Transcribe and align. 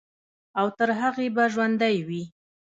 او 0.59 0.67
تر 0.77 0.89
هغې 1.01 1.27
به 1.35 1.43
ژوندے 1.53 1.93
وي، 2.07 2.23